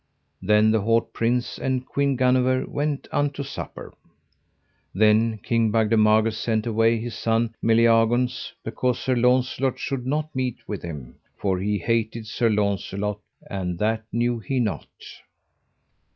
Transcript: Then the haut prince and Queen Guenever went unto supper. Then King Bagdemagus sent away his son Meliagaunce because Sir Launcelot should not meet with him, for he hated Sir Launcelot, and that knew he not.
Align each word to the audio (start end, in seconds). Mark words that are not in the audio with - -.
Then 0.41 0.71
the 0.71 0.81
haut 0.81 1.13
prince 1.13 1.59
and 1.59 1.85
Queen 1.85 2.15
Guenever 2.15 2.65
went 2.65 3.07
unto 3.11 3.43
supper. 3.43 3.93
Then 4.95 5.37
King 5.37 5.69
Bagdemagus 5.69 6.39
sent 6.39 6.65
away 6.65 6.99
his 6.99 7.13
son 7.13 7.53
Meliagaunce 7.63 8.51
because 8.63 8.97
Sir 8.97 9.15
Launcelot 9.15 9.77
should 9.77 10.07
not 10.07 10.35
meet 10.35 10.57
with 10.67 10.81
him, 10.81 11.17
for 11.37 11.59
he 11.59 11.77
hated 11.77 12.25
Sir 12.25 12.49
Launcelot, 12.49 13.19
and 13.47 13.77
that 13.77 14.03
knew 14.11 14.39
he 14.39 14.59
not. 14.59 14.87